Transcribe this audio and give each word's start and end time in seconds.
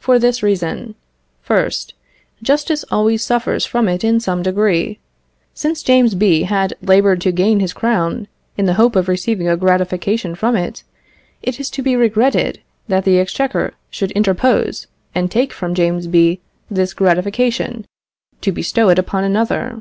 For 0.00 0.18
this 0.18 0.42
reason: 0.42 0.96
First, 1.40 1.94
justice 2.42 2.84
always 2.90 3.22
suffers 3.24 3.64
from 3.64 3.88
it 3.88 4.02
in 4.02 4.18
some 4.18 4.42
degree. 4.42 4.98
Since 5.54 5.84
James 5.84 6.16
B. 6.16 6.42
had 6.42 6.74
laboured 6.82 7.20
to 7.20 7.30
gain 7.30 7.60
his 7.60 7.72
crown, 7.72 8.26
in 8.58 8.66
the 8.66 8.74
hope 8.74 8.96
of 8.96 9.06
receiving 9.06 9.46
a 9.46 9.56
gratification 9.56 10.34
from 10.34 10.56
it, 10.56 10.82
it 11.44 11.60
is 11.60 11.70
to 11.70 11.80
be 11.80 11.94
regretted 11.94 12.58
that 12.88 13.04
the 13.04 13.20
exchequer 13.20 13.74
should 13.88 14.10
interpose, 14.16 14.88
and 15.14 15.30
take 15.30 15.52
from 15.52 15.76
James 15.76 16.08
B. 16.08 16.40
this 16.68 16.92
gratification, 16.92 17.86
to 18.40 18.50
bestow 18.50 18.88
it 18.88 18.98
upon 18.98 19.22
another. 19.22 19.80